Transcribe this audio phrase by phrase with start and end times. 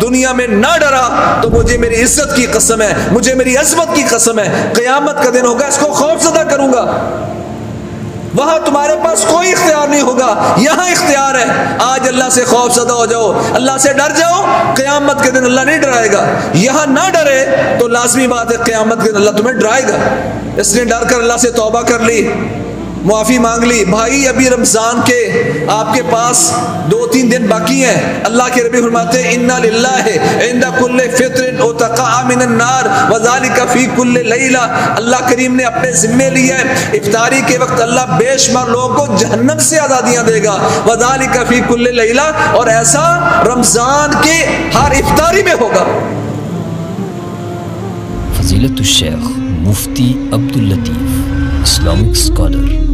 [0.00, 1.08] دنیا میں نہ ڈرا
[1.42, 5.30] تو مجھے میری عزت کی قسم ہے، مجھے میری عظمت کی قسم ہے۔ قیامت کا
[5.34, 6.80] دن ہوگا، اس کو خوف زدہ کروں گا۔
[8.34, 11.44] وہاں تمہارے پاس کوئی اختیار نہیں ہوگا، یہاں اختیار ہے۔
[11.78, 14.44] آج اللہ سے خوف زدہ ہو جاؤ، اللہ سے ڈر جاؤ،
[14.74, 17.46] قیامت کے دن اللہ نہیں ڈرائے گا۔ یہاں نہ ڈرے
[17.78, 19.96] تو لازمی بات ہے، قیامت کے دن اللہ تمہیں ڈرائے گا۔
[20.56, 22.32] اس نے ڈر کر اللہ سے توبہ کر لی۔
[23.04, 26.52] معافی مانگ لی۔ بھائی، ابھی رمضان کے آپ کے پاس
[26.90, 30.04] دو تین دن باقی ہیں۔ اللہ کے ربی فرماتے ہیں، انا للہ
[30.42, 36.30] عند کل فطر اتقا من النار وذالک فی کل لیلہ اللہ کریم نے اپنے ذمے
[36.30, 40.56] لیا ہے۔ افطاری کے وقت اللہ بے شمار لوگوں کو جہنم سے آزادیاں دے گا۔
[40.86, 43.04] وذالک فی کل لیلہ اور ایسا
[43.46, 45.84] رمضان کے ہر افطاری میں ہوگا۔
[48.40, 52.93] فضیلت الشیخ مفتی عبداللطیف، اسلامک اسکالر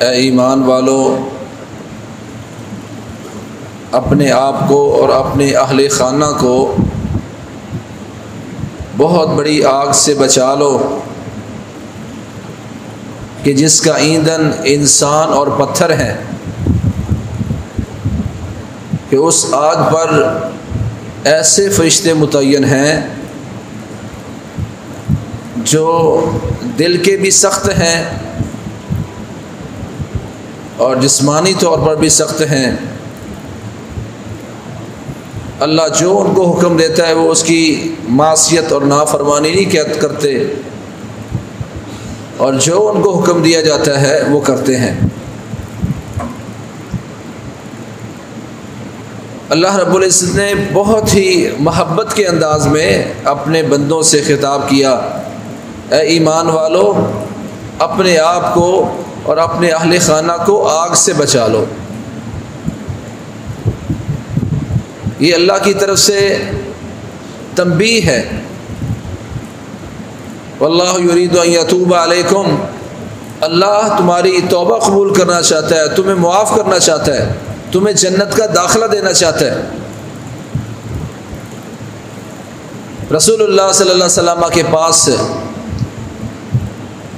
[0.00, 1.00] اے ایمان والو،
[3.92, 6.56] اپنے آپ کو اور اپنے اہل خانہ کو
[8.96, 10.76] بہت بڑی آگ سے بچا لو
[13.42, 16.14] کہ جس کا ایندھن انسان اور پتھر ہے
[19.10, 20.12] کہ اس آگ پر
[21.24, 23.00] ایسے فرشتے متعین ہیں
[25.64, 25.88] جو
[26.78, 28.25] دل کے بھی سخت ہیں
[30.76, 32.76] اور جسمانی طور پر بھی سخت ہیں۔
[35.60, 40.44] اللہ جو ان کو حکم دیتا ہے وہ اس کی معاشیت اور نافرمانی نہیں کرتے۔
[42.36, 45.00] اور جو ان کو حکم دیا جاتا ہے وہ کرتے ہیں۔
[49.48, 54.92] اللہ رب العزت نے بہت ہی محبت کے انداز میں اپنے بندوں سے خطاب کیا۔
[55.90, 57.10] اے ایمان والو،
[57.78, 61.64] اپنے آپ کو اور اپنے اہل خانہ کو آگ سے بچا لو۔
[65.18, 66.38] یہ اللہ کی طرف سے
[67.54, 68.42] تنبی ہے۔
[70.60, 72.56] واللہ یرید یتوب علیکم۔
[73.40, 77.32] اللہ تمہاری توبہ قبول کرنا چاہتا ہے، تمہیں معاف کرنا چاہتا ہے،
[77.72, 79.60] تمہیں جنت کا داخلہ دینا چاہتا ہے۔
[83.16, 85.08] رسول اللہ صلی اللہ علیہ وسلم کے پاس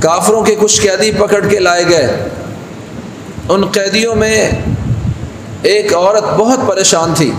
[0.01, 2.29] کافروں کے کچھ قیدی پکڑ کے لائے گئے۔
[3.49, 4.51] ان قیدیوں میں
[5.63, 7.33] ایک عورت بہت پریشان تھی۔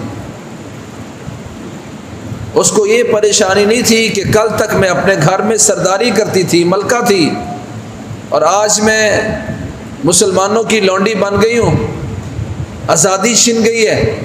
[2.53, 6.43] اس کو یہ پریشانی نہیں تھی کہ کل تک میں اپنے گھر میں سرداری کرتی
[6.43, 7.29] تھی، ملکہ تھی۔
[8.29, 9.21] اور آج میں
[10.03, 11.75] مسلمانوں کی لونڈی بن گئی ہوں۔
[12.87, 14.19] آزادی چھن گئی ہے۔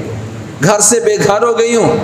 [0.65, 1.97] گھر سے بے گھر ہو گئی ہوں۔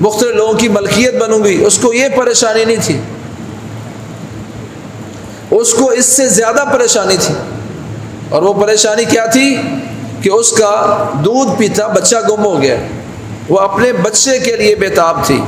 [0.00, 3.00] مختلف لوگوں کی ملکیت بنوں گی۔ اس کو یہ پریشانی نہیں تھی۔
[5.50, 7.34] اس کو اس سے زیادہ پریشانی تھی۔
[8.28, 9.60] اور وہ پریشانی کیا تھی؟
[10.22, 12.76] کہ اس کا دودھ پیتا بچہ گم ہو گیا۔
[13.48, 15.40] وہ اپنے بچے کے لیے بےتاب تھی۔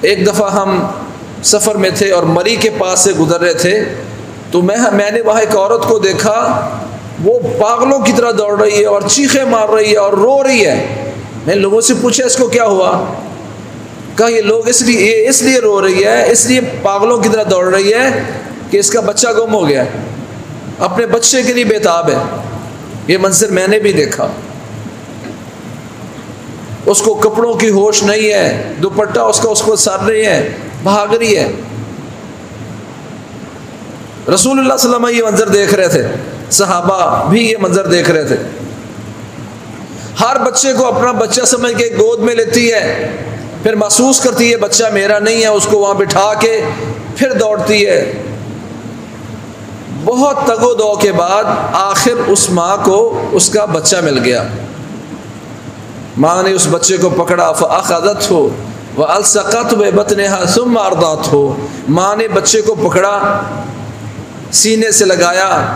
[0.00, 0.86] ایک دفعہ ہم
[1.44, 3.84] سفر میں تھے اور مری کے پاس سے گزر رہے تھے،
[4.50, 6.68] تو میں میں نے وہاں ایک عورت کو دیکھا۔
[7.24, 10.66] وہ پاگلوں کی طرح دوڑ رہی ہے اور چیخیں مار رہی ہے اور رو رہی
[10.66, 10.86] ہے۔
[11.46, 13.04] میں لوگوں سے پوچھا، اس کو کیا ہوا؟
[14.16, 17.42] کہا یہ لوگ اس لیے اس لیے رو رہی ہے، اس لیے پاگلوں کی طرح
[17.50, 18.22] دوڑ رہی ہے
[18.70, 19.84] کہ اس کا بچہ گم ہو گیا۔
[20.78, 22.14] اپنے بچے کے لیے بےتاب ہے۔
[23.06, 24.28] یہ منظر میں نے بھی دیکھا۔
[26.86, 30.48] اس کو کپڑوں کی ہوش نہیں ہے، دوپٹہ اس کا اس کو سر رہی ہے،
[30.82, 31.52] بھاگ رہی ہے۔
[34.34, 36.06] رسول اللہ صلی اللہ علیہ وسلم یہ منظر دیکھ رہے تھے۔
[36.50, 38.36] صحابہ بھی یہ منظر دیکھ رہے تھے۔
[40.20, 43.10] ہر بچے کو اپنا بچہ سمجھ کے گود میں لیتی ہے۔
[43.66, 46.60] پھر محسوس کرتی ہے بچہ میرا نہیں ہے، اس کو وہاں بٹھا کے
[47.16, 48.12] پھر دوڑتی ہے۔
[50.04, 54.42] بہت تگ و دو کے بعد آخر اس ماں کو اس کا بچہ مل گیا۔
[56.16, 58.48] ماں نے اس بچے کو پکڑا فعدت ہو
[58.96, 63.40] وہ السقت و بتنے سم ماردات ہو ماں نے بچے کو پکڑا،
[64.52, 65.66] سینے سے لگایا،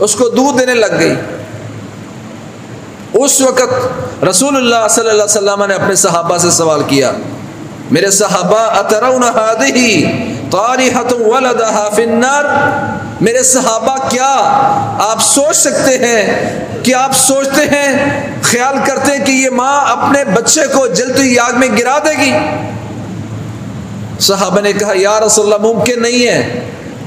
[0.00, 1.14] اس کو دودھ دینے لگ گئی۔
[3.24, 7.10] اس وقت رسول اللہ صلی اللہ علیہ وسلم نے اپنے صحابہ سے سوال کیا،
[7.90, 10.10] میرے صحابہ، اترون هذه
[10.50, 12.44] طارحه ولدها في النار؟
[13.20, 14.30] میرے صحابہ، کیا
[15.08, 17.88] آپ سوچ سکتے ہیں کہ آپ سوچتے ہیں،
[18.42, 22.32] خیال کرتے ہیں کہ یہ ماں اپنے بچے کو جلتی آگ میں گرا دے گی؟
[24.20, 26.40] صحابہ نے کہا، یا رسول اللہ، ممکن نہیں ہے۔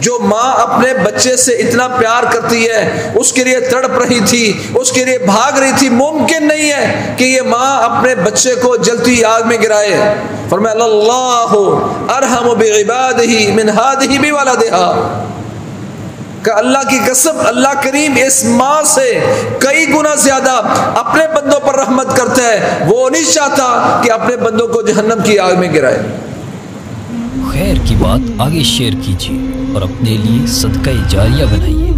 [0.04, 4.64] جو ماں اپنے بچے سے اتنا پیار کرتی ہے، اس کے لیے تڑپ رہی تھی،
[4.76, 8.76] اس کے لیے بھاگ رہی تھی، ممکن نہیں ہے کہ یہ ماں اپنے بچے کو
[8.76, 10.14] جلتی آگ میں گرائے۔
[10.50, 11.54] فرمایا، اللہ
[12.18, 15.24] ارحم بعبادہ من ہادہ بولدہا۔
[16.44, 19.20] کہ اللہ کی قسم، اللہ کریم اس ماں سے
[19.60, 20.62] کئی گنا زیادہ
[20.96, 25.40] اپنے بندوں پر رحمت کرتا ہے۔ وہ نہیں چاہتا کہ اپنے بندوں کو جہنم کی
[25.40, 26.00] آگ میں گرائے۔
[27.52, 29.40] خیر کی بات آگے شیئر کیجیے
[29.74, 31.93] اور اپنے لیے صدقہ جاریہ بنائیے۔